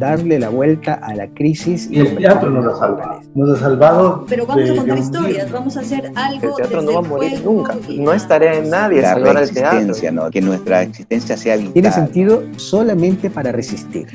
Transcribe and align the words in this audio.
darle 0.00 0.40
la 0.40 0.48
vuelta 0.48 0.94
a 0.94 1.14
la 1.14 1.28
crisis. 1.28 1.88
Y 1.90 2.00
el 2.00 2.16
teatro 2.16 2.50
nos 2.50 2.74
ha 2.74 2.78
salvado. 2.78 3.20
Nos 3.34 3.50
ha 3.50 3.60
salvado. 3.60 4.26
Pero 4.28 4.46
vamos 4.46 4.70
a 4.70 4.76
contar 4.76 4.98
historias, 4.98 5.52
vamos 5.52 5.76
a 5.76 5.80
hacer 5.80 6.10
algo. 6.16 6.48
El 6.48 6.54
teatro 6.56 6.82
no 6.82 6.92
va 6.94 6.98
a 6.98 7.02
morir 7.02 7.44
nunca. 7.44 7.76
No 7.88 8.12
es 8.12 8.26
tarea 8.26 8.60
de 8.60 8.68
nadie 8.68 9.02
salvar 9.02 9.36
el 9.36 9.52
teatro. 9.52 10.12
¿no? 10.12 10.30
Que 10.30 10.40
nuestra 10.40 10.82
existencia 10.82 11.36
sea 11.36 11.56
vital. 11.56 11.72
Tiene 11.74 11.92
sentido 11.92 12.42
solamente 12.56 13.30
para 13.30 13.52
resistir. 13.52 14.08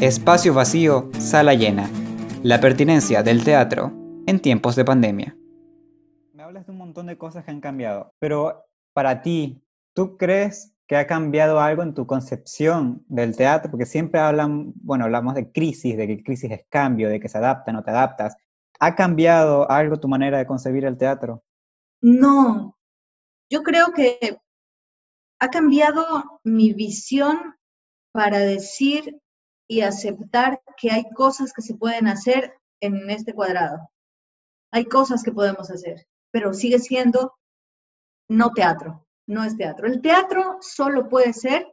Espacio 0.00 0.54
vacío, 0.54 1.10
sala 1.18 1.54
llena. 1.54 1.88
La 2.42 2.60
pertinencia 2.60 3.22
del 3.22 3.44
teatro 3.44 3.92
en 4.26 4.40
tiempos 4.40 4.74
de 4.74 4.84
pandemia. 4.84 5.36
Me 6.32 6.42
hablas 6.42 6.66
de 6.66 6.72
un 6.72 6.78
montón 6.78 7.06
de 7.06 7.16
cosas 7.16 7.44
que 7.44 7.50
han 7.50 7.60
cambiado, 7.60 8.14
pero 8.18 8.64
para 8.94 9.22
ti, 9.22 9.62
¿tú 9.94 10.16
crees 10.16 10.71
que 10.92 10.96
ha 10.98 11.06
cambiado 11.06 11.58
algo 11.58 11.82
en 11.82 11.94
tu 11.94 12.06
concepción 12.06 13.02
del 13.08 13.34
teatro? 13.34 13.70
Porque 13.70 13.86
siempre 13.86 14.20
hablan, 14.20 14.74
bueno, 14.74 15.06
hablamos 15.06 15.34
de 15.34 15.50
crisis, 15.50 15.96
de 15.96 16.06
que 16.06 16.22
crisis 16.22 16.50
es 16.50 16.66
cambio, 16.68 17.08
de 17.08 17.18
que 17.18 17.30
se 17.30 17.38
adapta, 17.38 17.72
no 17.72 17.82
te 17.82 17.92
adaptas. 17.92 18.36
¿Ha 18.78 18.94
cambiado 18.94 19.70
algo 19.70 19.98
tu 19.98 20.06
manera 20.06 20.36
de 20.36 20.44
concebir 20.44 20.84
el 20.84 20.98
teatro? 20.98 21.44
No, 22.02 22.76
yo 23.48 23.62
creo 23.62 23.94
que 23.94 24.38
ha 25.40 25.48
cambiado 25.48 26.04
mi 26.44 26.74
visión 26.74 27.54
para 28.12 28.40
decir 28.40 29.18
y 29.66 29.80
aceptar 29.80 30.60
que 30.76 30.90
hay 30.90 31.04
cosas 31.14 31.54
que 31.54 31.62
se 31.62 31.74
pueden 31.74 32.06
hacer 32.06 32.52
en 32.82 33.08
este 33.08 33.32
cuadrado. 33.32 33.78
Hay 34.70 34.84
cosas 34.84 35.22
que 35.22 35.32
podemos 35.32 35.70
hacer, 35.70 36.06
pero 36.30 36.52
sigue 36.52 36.78
siendo 36.78 37.32
no 38.28 38.52
teatro, 38.52 39.01
no 39.26 39.44
es 39.44 39.56
teatro. 39.56 39.86
El 39.86 40.00
teatro 40.00 40.58
solo 40.60 41.08
puede 41.08 41.32
ser 41.32 41.72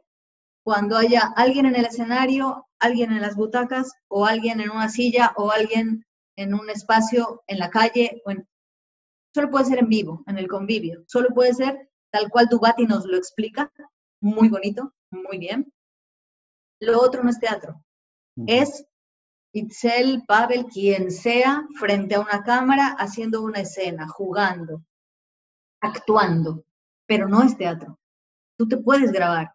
cuando 0.62 0.96
haya 0.96 1.32
alguien 1.36 1.66
en 1.66 1.76
el 1.76 1.86
escenario, 1.86 2.66
alguien 2.78 3.12
en 3.12 3.20
las 3.20 3.34
butacas, 3.34 3.92
o 4.08 4.26
alguien 4.26 4.60
en 4.60 4.70
una 4.70 4.88
silla, 4.88 5.32
o 5.36 5.50
alguien 5.50 6.04
en 6.36 6.54
un 6.54 6.70
espacio 6.70 7.42
en 7.46 7.58
la 7.58 7.70
calle. 7.70 8.22
O 8.24 8.32
Solo 9.34 9.50
puede 9.50 9.64
ser 9.66 9.78
en 9.78 9.88
vivo, 9.88 10.22
en 10.26 10.38
el 10.38 10.48
convivio. 10.48 11.04
Solo 11.06 11.28
puede 11.34 11.54
ser 11.54 11.90
tal 12.10 12.28
cual 12.30 12.46
Dubati 12.48 12.86
nos 12.86 13.04
lo 13.06 13.16
explica. 13.16 13.72
Muy 14.20 14.48
bonito, 14.48 14.92
muy 15.10 15.38
bien. 15.38 15.72
Lo 16.80 17.00
otro 17.00 17.22
no 17.22 17.30
es 17.30 17.38
teatro. 17.38 17.82
Es 18.46 18.84
Itzel, 19.52 20.24
Pavel, 20.26 20.66
quien 20.66 21.10
sea, 21.10 21.66
frente 21.78 22.14
a 22.14 22.20
una 22.20 22.42
cámara, 22.42 22.96
haciendo 22.98 23.42
una 23.42 23.60
escena, 23.60 24.08
jugando, 24.08 24.82
actuando, 25.80 26.64
pero 27.10 27.28
no 27.28 27.42
es 27.42 27.56
teatro. 27.56 27.98
Tú 28.56 28.68
te 28.68 28.76
puedes 28.76 29.10
grabar 29.10 29.52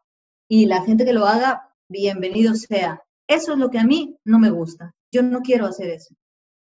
y 0.50 0.66
la 0.66 0.84
gente 0.84 1.06
que 1.06 1.14
lo 1.14 1.26
haga, 1.26 1.74
bienvenido 1.88 2.54
sea. 2.54 3.02
Eso 3.30 3.54
es 3.54 3.58
lo 3.58 3.70
que 3.70 3.80
a 3.80 3.86
mí 3.86 4.20
no 4.26 4.40
me 4.40 4.50
gusta. 4.50 4.94
Yo 5.10 5.24
no 5.24 5.40
quiero 5.40 5.66
hacer 5.66 5.88
eso. 5.88 6.14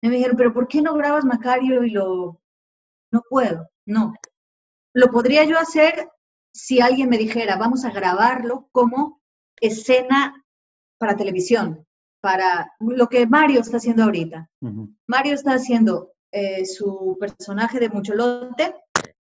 me 0.00 0.08
dijeron, 0.08 0.38
pero 0.38 0.54
¿por 0.54 0.68
qué 0.68 0.80
no 0.80 0.94
grabas 0.94 1.26
Macario 1.26 1.84
y 1.84 1.90
lo... 1.90 2.40
No 3.12 3.22
puedo, 3.28 3.68
no. 3.84 4.14
Lo 4.94 5.10
podría 5.10 5.44
yo 5.44 5.58
hacer 5.58 6.08
si 6.50 6.80
alguien 6.80 7.10
me 7.10 7.18
dijera, 7.18 7.56
vamos 7.56 7.84
a 7.84 7.90
grabarlo 7.90 8.70
como 8.72 9.20
escena 9.60 10.46
para 10.96 11.14
televisión, 11.14 11.86
para 12.22 12.72
lo 12.80 13.06
que 13.10 13.26
Mario 13.26 13.60
está 13.60 13.76
haciendo 13.76 14.04
ahorita. 14.04 14.48
Mario 15.06 15.34
está 15.34 15.52
haciendo 15.52 16.14
eh, 16.32 16.64
su 16.64 17.18
personaje 17.20 17.78
de 17.78 17.90
Mucholote, 17.90 18.74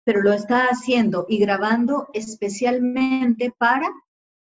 pero 0.04 0.22
lo 0.22 0.32
está 0.32 0.66
haciendo 0.66 1.26
y 1.28 1.38
grabando 1.38 2.08
especialmente 2.12 3.52
para 3.56 3.88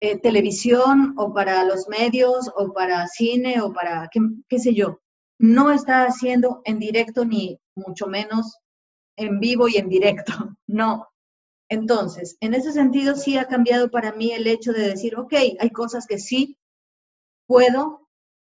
eh, 0.00 0.18
televisión 0.18 1.14
o 1.16 1.32
para 1.32 1.64
los 1.64 1.88
medios 1.88 2.50
o 2.54 2.72
para 2.72 3.06
cine 3.06 3.62
o 3.62 3.72
para 3.72 4.10
qué, 4.10 4.58
sé 4.58 4.74
yo. 4.74 5.00
No 5.38 5.70
está 5.70 6.04
haciendo 6.04 6.60
en 6.64 6.78
directo 6.78 7.24
ni 7.24 7.58
mucho 7.74 8.06
menos 8.06 8.58
en 9.16 9.40
vivo 9.40 9.68
y 9.68 9.76
en 9.76 9.88
directo. 9.88 10.32
No. 10.68 11.08
Entonces, 11.68 12.36
en 12.40 12.54
ese 12.54 12.70
sentido 12.72 13.16
sí 13.16 13.38
ha 13.38 13.46
cambiado 13.48 13.90
para 13.90 14.12
mí 14.12 14.30
el 14.32 14.46
hecho 14.46 14.72
de 14.72 14.88
decir, 14.88 15.16
ok, 15.16 15.32
hay 15.58 15.70
cosas 15.70 16.06
que 16.06 16.18
sí 16.18 16.58
puedo 17.48 18.08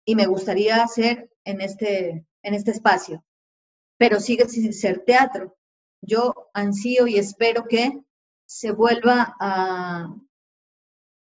y 0.06 0.16
me 0.16 0.26
gustaría 0.26 0.82
hacer 0.82 1.30
en 1.44 1.62
este, 1.62 2.26
en 2.44 2.54
este 2.54 2.72
espacio, 2.72 3.24
pero 3.98 4.20
sigue 4.20 4.48
sin 4.48 4.74
ser 4.74 5.04
teatro 5.06 5.56
yo 6.06 6.50
ansío 6.54 7.08
y 7.08 7.18
espero 7.18 7.66
que 7.66 8.02
se 8.46 8.72
vuelva 8.72 9.36
a, 9.40 10.14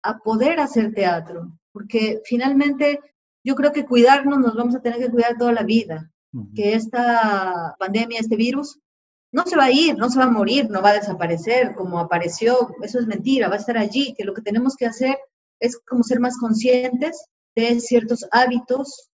a 0.02 0.18
poder 0.18 0.60
hacer 0.60 0.94
teatro, 0.94 1.58
porque 1.72 2.20
finalmente 2.24 3.00
yo 3.44 3.54
creo 3.54 3.72
que 3.72 3.86
cuidarnos 3.86 4.38
nos 4.38 4.54
vamos 4.54 4.74
a 4.74 4.80
tener 4.80 4.98
que 4.98 5.10
cuidar 5.10 5.36
toda 5.36 5.52
la 5.52 5.62
vida, 5.62 6.10
que 6.54 6.74
esta 6.74 7.74
pandemia, 7.78 8.20
este 8.20 8.36
virus, 8.36 8.78
no 9.32 9.44
se 9.44 9.56
va 9.56 9.64
a 9.64 9.70
ir, 9.70 9.96
no 9.96 10.08
se 10.10 10.18
va 10.18 10.26
a 10.26 10.30
morir, 10.30 10.68
no 10.70 10.82
va 10.82 10.90
a 10.90 11.00
desaparecer 11.00 11.74
como 11.74 11.98
apareció, 11.98 12.74
eso 12.82 12.98
es 12.98 13.06
mentira, 13.06 13.48
va 13.48 13.56
a 13.56 13.58
estar 13.58 13.78
allí, 13.78 14.14
que 14.16 14.24
lo 14.24 14.34
que 14.34 14.42
tenemos 14.42 14.76
que 14.76 14.86
hacer 14.86 15.18
es 15.60 15.78
como 15.86 16.02
ser 16.02 16.20
más 16.20 16.38
conscientes 16.38 17.26
de 17.54 17.80
ciertos 17.80 18.26
hábitos 18.30 19.10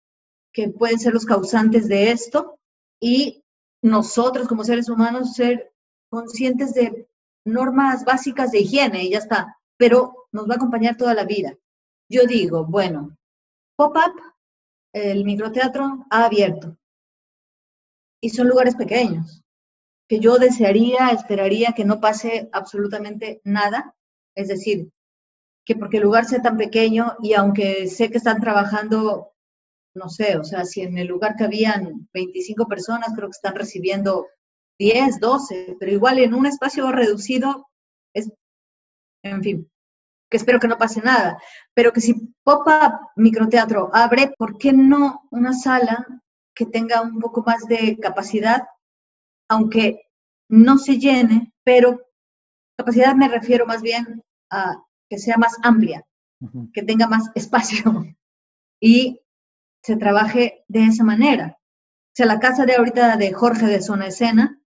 que 0.52 0.68
pueden 0.68 0.98
ser 0.98 1.12
los 1.12 1.24
causantes 1.24 1.88
de 1.88 2.10
esto 2.10 2.58
y 3.00 3.42
nosotros 3.82 4.48
como 4.48 4.64
seres 4.64 4.88
humanos 4.88 5.34
ser 5.34 5.72
conscientes 6.10 6.74
de 6.74 7.08
normas 7.44 8.04
básicas 8.04 8.50
de 8.50 8.60
higiene 8.60 9.04
y 9.04 9.10
ya 9.10 9.18
está, 9.18 9.58
pero 9.76 10.28
nos 10.32 10.48
va 10.48 10.54
a 10.54 10.56
acompañar 10.56 10.96
toda 10.96 11.14
la 11.14 11.24
vida. 11.24 11.56
Yo 12.10 12.24
digo, 12.26 12.64
bueno, 12.64 13.16
pop-up, 13.76 14.20
el 14.92 15.24
microteatro 15.24 16.06
ha 16.10 16.24
abierto 16.24 16.76
y 18.20 18.30
son 18.30 18.48
lugares 18.48 18.74
pequeños 18.74 19.42
que 20.08 20.20
yo 20.20 20.38
desearía, 20.38 21.10
esperaría 21.10 21.72
que 21.72 21.84
no 21.84 22.00
pase 22.00 22.48
absolutamente 22.52 23.42
nada, 23.44 23.94
es 24.34 24.48
decir, 24.48 24.90
que 25.66 25.76
porque 25.76 25.98
el 25.98 26.04
lugar 26.04 26.24
sea 26.24 26.40
tan 26.40 26.56
pequeño 26.56 27.16
y 27.22 27.34
aunque 27.34 27.86
sé 27.88 28.10
que 28.10 28.16
están 28.16 28.40
trabajando 28.40 29.32
no 29.94 30.08
sé, 30.08 30.36
o 30.36 30.44
sea, 30.44 30.64
si 30.64 30.82
en 30.82 30.98
el 30.98 31.08
lugar 31.08 31.36
que 31.36 31.44
habían 31.44 32.08
25 32.12 32.66
personas, 32.66 33.12
creo 33.14 33.28
que 33.28 33.36
están 33.36 33.54
recibiendo 33.54 34.26
10, 34.78 35.20
12, 35.20 35.76
pero 35.80 35.92
igual 35.92 36.18
en 36.18 36.34
un 36.34 36.46
espacio 36.46 36.90
reducido 36.92 37.68
es, 38.14 38.30
en 39.22 39.42
fin, 39.42 39.70
que 40.30 40.36
espero 40.36 40.60
que 40.60 40.68
no 40.68 40.78
pase 40.78 41.00
nada, 41.00 41.40
pero 41.74 41.92
que 41.92 42.00
si 42.00 42.14
Pop-Up 42.44 43.10
Microteatro 43.16 43.90
abre, 43.92 44.32
¿por 44.38 44.58
qué 44.58 44.72
no 44.72 45.22
una 45.30 45.52
sala 45.52 46.06
que 46.54 46.66
tenga 46.66 47.00
un 47.00 47.20
poco 47.20 47.42
más 47.46 47.66
de 47.66 47.96
capacidad, 47.98 48.66
aunque 49.48 50.02
no 50.48 50.76
se 50.78 50.98
llene, 50.98 51.52
pero 51.62 52.00
capacidad 52.76 53.14
me 53.14 53.28
refiero 53.28 53.64
más 53.64 53.80
bien 53.80 54.24
a 54.50 54.82
que 55.08 55.18
sea 55.18 55.36
más 55.36 55.56
amplia, 55.62 56.04
que 56.72 56.82
tenga 56.82 57.06
más 57.06 57.30
espacio. 57.34 58.04
Y 58.80 59.20
se 59.82 59.96
trabaje 59.96 60.64
de 60.68 60.84
esa 60.84 61.04
manera. 61.04 61.56
O 61.58 62.14
sea, 62.14 62.26
la 62.26 62.40
casa 62.40 62.66
de 62.66 62.76
ahorita 62.76 63.16
de 63.16 63.32
Jorge 63.32 63.66
de 63.66 63.80
Zona 63.80 64.08
Escena 64.08 64.60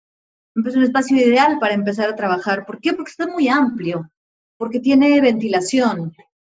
es 0.56 0.76
un 0.76 0.84
espacio 0.84 1.18
ideal 1.18 1.60
para 1.60 1.74
empezar 1.74 2.10
a 2.10 2.16
trabajar. 2.16 2.66
¿Por 2.66 2.80
qué? 2.80 2.94
Porque 2.94 3.12
está 3.12 3.28
muy 3.28 3.48
amplio, 3.48 4.10
porque 4.58 4.80
tiene 4.80 5.22
ventilación, 5.22 6.14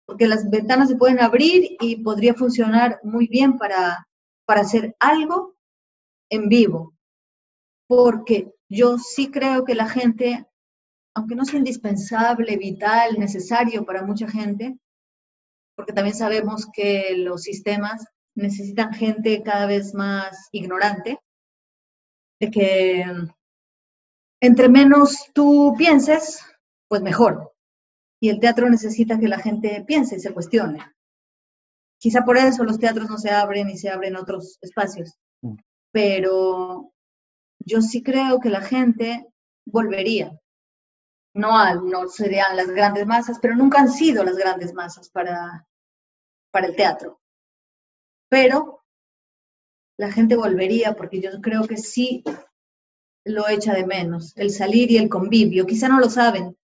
porque 0.06 0.28
las 0.28 0.50
ventanas 0.50 0.90
se 0.90 0.96
pueden 0.96 1.20
abrir 1.20 1.78
y 1.80 1.98
podría 1.98 2.34
funcionar 2.34 3.00
muy 3.04 3.28
bien 3.28 3.58
para, 3.58 4.08
para 4.46 4.62
hacer 4.62 4.96
algo 5.00 5.56
en 6.30 6.50
vivo. 6.50 6.94
Porque 7.88 8.54
yo 8.70 8.98
sí 8.98 9.30
creo 9.30 9.66
que 9.66 9.76
la 9.76 9.90
gente, 9.90 10.46
aunque 11.14 11.36
no 11.36 11.46
sea 11.46 11.60
indispensable, 11.60 12.58
vital, 12.58 13.20
necesario 13.20 13.86
para 13.86 14.04
mucha 14.04 14.30
gente, 14.30 14.78
porque 15.76 15.94
también 15.94 16.16
sabemos 16.16 16.68
que 16.74 17.16
los 17.18 17.44
sistemas 17.44 18.06
necesitan 18.36 18.94
gente 18.94 19.42
cada 19.44 19.66
vez 19.66 19.94
más 19.94 20.50
ignorante, 20.52 21.20
de 22.40 22.52
que 22.52 23.06
entre 24.42 24.70
menos 24.70 25.30
tú 25.34 25.76
pienses, 25.78 26.44
pues 26.88 27.02
mejor. 27.02 27.54
Y 28.20 28.30
el 28.30 28.40
teatro 28.40 28.70
necesita 28.70 29.20
que 29.20 29.28
la 29.28 29.40
gente 29.40 29.84
piense 29.86 30.16
y 30.16 30.20
se 30.20 30.34
cuestione. 30.34 30.80
Quizá 32.00 32.24
por 32.24 32.38
eso 32.38 32.64
los 32.64 32.80
teatros 32.80 33.10
no 33.10 33.18
se 33.18 33.30
abren 33.30 33.70
y 33.70 33.78
se 33.78 33.90
abren 33.90 34.16
otros 34.16 34.58
espacios. 34.62 35.18
Mm. 35.42 35.56
Pero 35.92 36.92
yo 37.60 37.82
sí 37.82 38.02
creo 38.02 38.40
que 38.40 38.50
la 38.50 38.62
gente 38.62 39.28
volvería. 39.66 40.40
No, 41.34 41.76
no 41.82 42.08
serían 42.10 42.58
las 42.58 42.68
grandes 42.68 43.06
masas, 43.06 43.40
pero 43.40 43.56
nunca 43.56 43.80
han 43.80 43.92
sido 43.92 44.24
las 44.24 44.36
grandes 44.36 44.74
masas 44.74 45.10
para, 45.10 45.68
para 46.52 46.68
el 46.68 46.76
teatro 46.76 47.21
pero 48.32 48.82
la 49.98 50.10
gente 50.10 50.38
volvería 50.38 50.94
porque 50.94 51.20
yo 51.20 51.30
creo 51.42 51.68
que 51.68 51.76
sí 51.76 52.24
lo 53.26 53.50
echa 53.50 53.74
de 53.74 53.86
menos, 53.86 54.36
el 54.38 54.52
salir 54.52 54.90
y 54.90 54.98
el 54.98 55.10
convivio. 55.10 55.68
Quizá 55.68 55.90
no 55.90 56.00
lo 56.00 56.10
saben, 56.10 56.56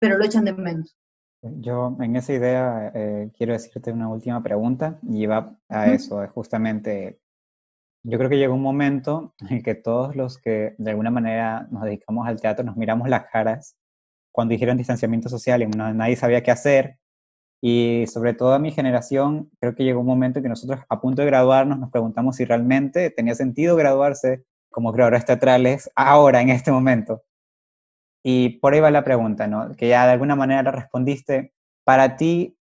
pero 0.00 0.16
lo 0.16 0.24
echan 0.24 0.46
de 0.46 0.54
menos. 0.54 0.96
Yo 1.42 1.94
en 2.00 2.16
esa 2.16 2.32
idea 2.32 2.90
eh, 2.94 3.30
quiero 3.36 3.52
decirte 3.52 3.92
una 3.92 4.08
última 4.08 4.42
pregunta 4.42 4.98
y 5.02 5.26
va 5.26 5.56
a 5.68 5.92
eso, 5.92 6.26
justamente, 6.28 7.20
yo 8.02 8.16
creo 8.16 8.30
que 8.30 8.38
llegó 8.38 8.54
un 8.54 8.62
momento 8.62 9.34
en 9.50 9.62
que 9.62 9.74
todos 9.74 10.16
los 10.16 10.38
que 10.38 10.74
de 10.78 10.90
alguna 10.90 11.10
manera 11.10 11.68
nos 11.70 11.84
dedicamos 11.84 12.26
al 12.26 12.40
teatro 12.40 12.64
nos 12.64 12.76
miramos 12.76 13.10
las 13.10 13.26
caras 13.26 13.76
cuando 14.32 14.52
dijeron 14.52 14.78
distanciamiento 14.78 15.28
social 15.28 15.62
y 15.62 15.66
nadie 15.66 16.16
sabía 16.16 16.42
qué 16.42 16.50
hacer. 16.50 16.98
Y 17.60 18.04
sobre 18.06 18.34
todo 18.34 18.52
a 18.54 18.58
mi 18.58 18.70
generación, 18.70 19.50
creo 19.60 19.74
que 19.74 19.84
llegó 19.84 20.00
un 20.00 20.06
momento 20.06 20.38
en 20.38 20.44
que 20.44 20.48
nosotros 20.48 20.80
a 20.88 21.00
punto 21.00 21.22
de 21.22 21.26
graduarnos 21.26 21.78
nos 21.78 21.90
preguntamos 21.90 22.36
si 22.36 22.44
realmente 22.44 23.10
tenía 23.10 23.34
sentido 23.34 23.74
graduarse 23.76 24.44
como 24.70 24.92
creadores 24.92 25.24
teatrales 25.24 25.90
ahora, 25.96 26.40
en 26.40 26.50
este 26.50 26.70
momento. 26.70 27.22
Y 28.22 28.58
por 28.60 28.74
ahí 28.74 28.80
va 28.80 28.90
la 28.90 29.04
pregunta, 29.04 29.46
¿no? 29.46 29.74
Que 29.76 29.88
ya 29.88 30.06
de 30.06 30.12
alguna 30.12 30.36
manera 30.36 30.62
la 30.62 30.72
respondiste. 30.72 31.52
Para 31.84 32.16
ti, 32.16 32.56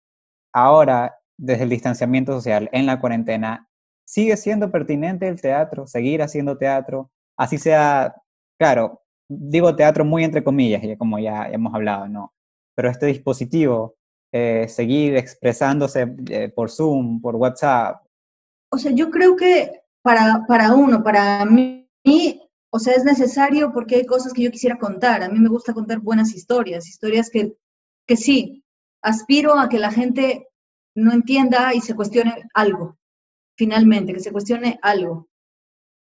ahora, 0.53 1.19
desde 1.37 1.63
el 1.63 1.69
distanciamiento 1.69 2.33
social, 2.33 2.69
en 2.71 2.85
la 2.85 2.99
cuarentena, 2.99 3.69
¿sigue 4.05 4.37
siendo 4.37 4.71
pertinente 4.71 5.27
el 5.27 5.41
teatro? 5.41 5.85
¿Seguir 5.85 6.21
haciendo 6.21 6.57
teatro? 6.57 7.11
Así 7.37 7.57
sea, 7.57 8.15
claro, 8.57 9.03
digo 9.29 9.75
teatro 9.75 10.05
muy 10.05 10.23
entre 10.23 10.43
comillas, 10.43 10.81
como 10.97 11.19
ya, 11.19 11.49
hemos 11.49 11.73
hablado, 11.73 12.07
¿no? 12.07 12.33
Pero 12.75 12.89
este 12.89 13.07
dispositivo, 13.07 13.95
eh, 14.31 14.67
seguir 14.67 15.15
expresándose 15.15 16.15
eh, 16.29 16.49
por 16.49 16.69
Zoom, 16.69 17.21
por 17.21 17.35
WhatsApp. 17.35 18.05
O 18.69 18.77
sea, 18.77 18.91
yo 18.91 19.09
creo 19.09 19.35
que 19.35 19.83
para, 20.01 20.45
para 20.47 20.73
uno, 20.73 21.03
para 21.03 21.45
mí, 21.45 21.89
o 22.69 22.79
sea, 22.79 22.93
es 22.93 23.03
necesario 23.03 23.71
porque 23.71 23.95
hay 23.95 24.05
cosas 24.05 24.33
que 24.33 24.43
yo 24.43 24.51
quisiera 24.51 24.77
contar. 24.77 25.23
A 25.23 25.29
mí 25.29 25.39
me 25.39 25.49
gusta 25.49 25.73
contar 25.73 25.99
buenas 25.99 26.33
historias, 26.35 26.87
historias 26.87 27.29
que, 27.29 27.57
que 28.05 28.17
sí, 28.17 28.63
aspiro 29.01 29.57
a 29.57 29.69
que 29.69 29.79
la 29.79 29.91
gente 29.91 30.47
no 30.95 31.13
entienda 31.13 31.73
y 31.73 31.81
se 31.81 31.95
cuestione 31.95 32.43
algo, 32.53 32.97
finalmente, 33.55 34.13
que 34.13 34.19
se 34.19 34.31
cuestione 34.31 34.79
algo. 34.81 35.29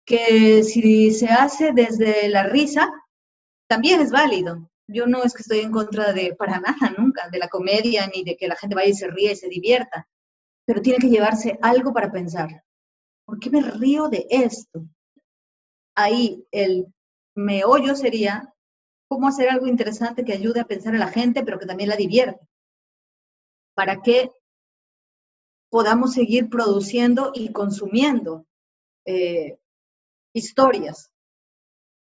Que 0.05 0.63
si 0.63 1.11
se 1.13 1.29
hace 1.29 1.73
desde 1.73 2.29
la 2.29 2.45
risa, 2.45 2.91
también 3.69 4.01
es 4.01 4.11
válido. 4.11 4.69
Yo 4.89 5.07
no 5.07 5.23
es 5.23 5.35
que 5.35 5.43
estoy 5.43 5.61
en 5.61 5.73
contra 5.73 6.13
de, 6.13 6.35
para 6.35 6.61
nada, 6.61 6.77
nunca, 6.99 7.29
de 7.31 7.39
la 7.39 7.49
comedia, 7.49 8.07
ni 8.07 8.25
de 8.25 8.37
que 8.37 8.49
la 8.49 8.57
gente 8.57 8.75
vaya 8.75 8.91
y 8.91 8.95
se 8.95 9.09
ríe 9.09 9.33
y 9.33 9.37
se 9.37 9.49
divierta, 9.49 10.09
pero 10.67 10.83
tiene 10.83 10.99
que 10.99 11.11
llevarse 11.11 11.59
algo 11.63 11.93
para 11.93 12.11
pensar. 12.11 12.65
¿Por 13.25 13.39
qué 13.39 13.51
me 13.51 13.63
río 13.63 14.09
de 14.09 14.27
esto? 14.29 14.85
ahí 15.95 16.47
el 16.51 16.93
meollo 17.35 17.95
sería 17.95 18.53
cómo 19.09 19.29
hacer 19.29 19.51
algo 19.51 19.67
interesante 19.67 20.25
que 20.25 20.33
ayude 20.33 20.61
a 20.61 20.67
pensar 20.67 20.95
a 20.95 20.99
la 20.99 21.09
gente, 21.09 21.45
pero 21.45 21.59
que 21.59 21.67
también 21.67 21.91
la 21.91 21.97
divierte, 21.97 22.47
para 23.75 24.01
que 24.01 24.31
podamos 25.71 26.15
seguir 26.15 26.49
produciendo 26.49 27.33
y 27.35 27.53
consumiendo 27.53 28.47
eh, 29.07 29.59
historias. 30.35 31.11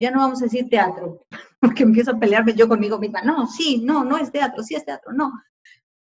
Ya 0.00 0.10
no 0.10 0.20
vamos 0.20 0.40
a 0.40 0.44
decir 0.44 0.68
teatro, 0.68 1.26
porque 1.60 1.82
empiezo 1.82 2.12
a 2.12 2.18
pelearme 2.18 2.54
yo 2.54 2.68
conmigo 2.68 2.98
misma. 2.98 3.22
No, 3.22 3.46
sí, 3.46 3.82
no, 3.84 4.04
no 4.04 4.16
es 4.16 4.30
teatro, 4.30 4.62
sí 4.62 4.74
es 4.74 4.84
teatro, 4.84 5.12
no. 5.12 5.32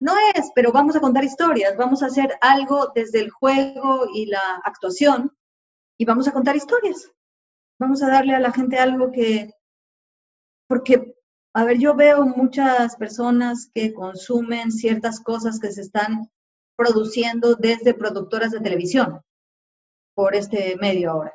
No 0.00 0.14
es, 0.34 0.50
pero 0.54 0.72
vamos 0.72 0.96
a 0.96 1.00
contar 1.00 1.24
historias, 1.24 1.76
vamos 1.76 2.02
a 2.02 2.06
hacer 2.06 2.36
algo 2.40 2.92
desde 2.94 3.20
el 3.20 3.30
juego 3.30 4.06
y 4.12 4.26
la 4.26 4.60
actuación 4.64 5.32
y 5.96 6.04
vamos 6.04 6.28
a 6.28 6.32
contar 6.32 6.56
historias 6.56 7.10
vamos 7.78 8.02
a 8.02 8.08
darle 8.08 8.34
a 8.34 8.40
la 8.40 8.52
gente 8.52 8.78
algo 8.78 9.10
que, 9.12 9.50
porque, 10.68 11.14
a 11.54 11.64
ver, 11.64 11.78
yo 11.78 11.94
veo 11.94 12.24
muchas 12.24 12.96
personas 12.96 13.70
que 13.74 13.92
consumen 13.92 14.72
ciertas 14.72 15.20
cosas 15.20 15.60
que 15.60 15.72
se 15.72 15.82
están 15.82 16.30
produciendo 16.76 17.54
desde 17.54 17.94
productoras 17.94 18.50
de 18.50 18.60
televisión 18.60 19.20
por 20.14 20.34
este 20.34 20.76
medio 20.76 21.10
ahora. 21.10 21.34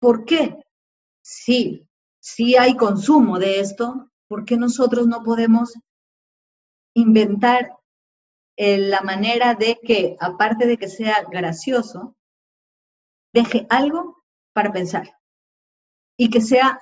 ¿Por 0.00 0.24
qué? 0.24 0.62
Sí, 1.22 1.86
sí 2.34 2.56
hay 2.56 2.76
consumo 2.76 3.38
de 3.38 3.60
esto, 3.60 4.10
¿por 4.28 4.44
qué 4.44 4.56
nosotros 4.56 5.06
no 5.06 5.22
podemos 5.22 5.74
inventar 6.94 7.76
eh, 8.56 8.78
la 8.78 9.00
manera 9.00 9.54
de 9.54 9.78
que, 9.82 10.16
aparte 10.20 10.66
de 10.66 10.76
que 10.76 10.88
sea 10.88 11.24
gracioso, 11.30 12.16
deje 13.32 13.66
algo 13.70 14.22
para 14.52 14.72
pensar 14.72 15.16
y 16.18 16.28
que 16.30 16.40
sea 16.40 16.78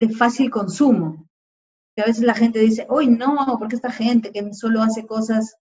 de 0.00 0.08
fácil 0.08 0.50
consumo. 0.50 1.28
Que 1.94 2.02
a 2.02 2.06
veces 2.06 2.24
la 2.24 2.34
gente 2.34 2.58
dice, 2.58 2.86
hoy 2.88 3.08
no, 3.08 3.56
porque 3.58 3.76
esta 3.76 3.90
gente 3.90 4.32
que 4.32 4.54
solo 4.54 4.82
hace 4.82 5.06
cosas, 5.06 5.56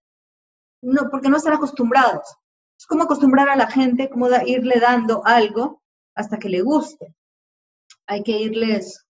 no, 0.81 1.09
porque 1.09 1.29
no 1.29 1.38
están 1.38 1.53
acostumbrados. 1.53 2.35
Es 2.77 2.85
como 2.85 3.03
acostumbrar 3.03 3.50
a 3.50 3.56
la 3.56 3.67
gente, 3.67 4.09
como 4.09 4.27
irle 4.45 4.79
dando 4.79 5.25
algo 5.25 5.81
hasta 6.15 6.38
que 6.38 6.50
le 6.50 6.62
guste. 6.62 7.15
Hay 8.07 8.24
que 8.24 8.40
irles 8.40 9.06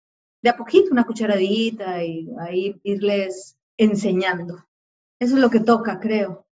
de 0.43 0.51
a 0.51 0.57
poquito, 0.57 0.91
una 0.91 1.05
cucharadita 1.05 2.03
y 2.03 2.29
ahí 2.39 2.81
irles 2.83 3.57
enseñando. 3.77 4.65
Eso 5.21 5.35
es 5.35 5.41
lo 5.41 5.51
que 5.51 5.61
toca, 5.61 6.01
creo. 6.01 6.47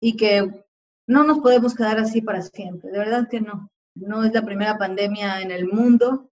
Y 0.00 0.16
que 0.16 0.64
no 1.06 1.24
nos 1.24 1.40
podemos 1.40 1.74
quedar 1.74 1.98
así 1.98 2.22
para 2.22 2.42
siempre, 2.42 2.90
de 2.90 2.98
verdad 2.98 3.28
que 3.28 3.40
no. 3.40 3.70
No 3.94 4.24
es 4.24 4.32
la 4.32 4.42
primera 4.42 4.78
pandemia 4.78 5.42
en 5.42 5.50
el 5.50 5.66
mundo, 5.66 6.30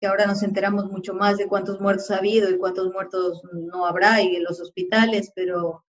que 0.00 0.06
ahora 0.06 0.26
nos 0.26 0.42
enteramos 0.42 0.90
mucho 0.90 1.14
más 1.14 1.38
de 1.38 1.46
cuántos 1.46 1.80
muertos 1.80 2.10
ha 2.10 2.18
habido 2.18 2.50
y 2.50 2.58
cuántos 2.58 2.92
muertos 2.92 3.42
no 3.52 3.86
habrá 3.86 4.20
y 4.20 4.36
en 4.36 4.44
los 4.44 4.60
hospitales, 4.60 5.32
pero 5.34 5.84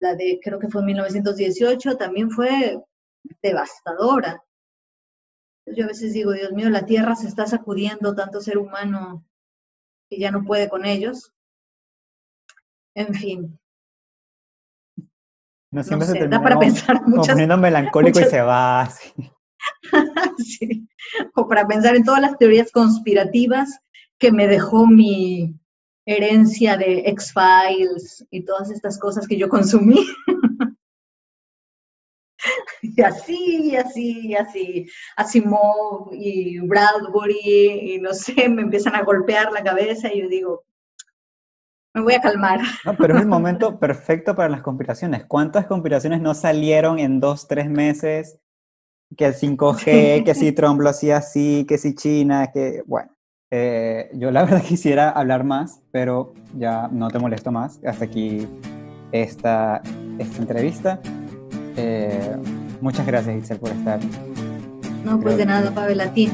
la 0.00 0.14
de 0.14 0.40
creo 0.42 0.58
que 0.58 0.68
fue 0.68 0.82
en 0.82 0.88
1918 0.88 1.96
también 1.96 2.30
fue 2.30 2.82
devastadora. 3.42 4.42
Yo 5.74 5.84
a 5.84 5.88
veces 5.88 6.12
digo, 6.12 6.32
Dios 6.32 6.52
mío, 6.52 6.70
la 6.70 6.86
Tierra 6.86 7.14
se 7.14 7.28
está 7.28 7.46
sacudiendo 7.46 8.14
tanto 8.14 8.40
ser 8.40 8.58
humano 8.58 9.24
que 10.10 10.18
ya 10.18 10.30
no 10.30 10.44
puede 10.44 10.68
con 10.68 10.84
ellos. 10.84 11.32
En 12.94 13.14
fin. 13.14 13.58
No 15.70 15.82
siempre 15.82 16.08
se 16.08 16.28
da 16.28 16.42
para 16.42 16.58
pensar 16.58 17.06
muchas, 17.06 17.36
melancólico 17.58 18.20
y 18.20 18.24
se 18.24 18.40
va. 18.40 18.82
Así. 18.82 19.30
O 21.34 21.48
para 21.48 21.66
pensar 21.66 21.96
en 21.96 22.04
todas 22.04 22.20
las 22.20 22.36
teorías 22.36 22.70
conspirativas 22.70 23.80
que 24.18 24.30
me 24.30 24.46
dejó 24.46 24.86
mi 24.86 25.58
herencia 26.06 26.76
de 26.76 27.00
X-Files 27.06 28.26
y 28.30 28.44
todas 28.44 28.70
estas 28.70 28.98
cosas 28.98 29.26
que 29.26 29.38
yo 29.38 29.48
consumí. 29.48 30.06
y 32.82 33.02
así, 33.02 33.70
y 33.70 33.76
así, 33.76 34.28
y 34.28 34.34
así, 34.34 34.90
Asimov 35.16 36.10
y 36.12 36.58
Bradbury, 36.60 37.94
y 37.94 37.98
no 38.00 38.12
sé, 38.14 38.48
me 38.48 38.62
empiezan 38.62 38.94
a 38.94 39.02
golpear 39.02 39.52
la 39.52 39.62
cabeza 39.62 40.12
y 40.12 40.22
yo 40.22 40.28
digo, 40.28 40.64
me 41.94 42.02
voy 42.02 42.14
a 42.14 42.20
calmar. 42.20 42.60
pero 42.98 43.16
es 43.16 43.22
el 43.22 43.28
momento 43.28 43.78
perfecto 43.78 44.34
para 44.34 44.48
las 44.48 44.62
conspiraciones. 44.62 45.24
¿Cuántas 45.26 45.66
conspiraciones 45.66 46.20
no 46.20 46.34
salieron 46.34 46.98
en 46.98 47.20
dos, 47.20 47.48
tres 47.48 47.68
meses? 47.68 48.38
que 49.16 49.24
el 49.26 49.34
5G, 49.34 50.24
que 50.24 50.34
si 50.34 50.52
Trump 50.52 50.80
lo 50.80 50.90
hacía 50.90 51.16
así, 51.16 51.64
que 51.66 51.78
si 51.78 51.94
China, 51.94 52.50
que 52.52 52.82
bueno. 52.86 53.10
Eh, 53.50 54.10
yo 54.12 54.30
la 54.30 54.44
verdad 54.44 54.62
quisiera 54.62 55.08
hablar 55.08 55.44
más, 55.44 55.80
pero 55.90 56.34
ya 56.54 56.88
no 56.88 57.08
te 57.08 57.18
molesto 57.18 57.50
más. 57.50 57.80
Hasta 57.84 58.04
aquí 58.04 58.46
esta, 59.12 59.80
esta 60.18 60.38
entrevista. 60.38 61.00
Eh, 61.80 62.36
muchas 62.80 63.06
gracias, 63.06 63.36
Itzel, 63.36 63.58
por 63.58 63.70
estar. 63.70 64.00
No, 65.04 65.20
pues 65.20 65.36
de 65.36 65.46
nada, 65.46 65.70
Pavel, 65.70 66.00
a 66.00 66.12
ti. 66.12 66.28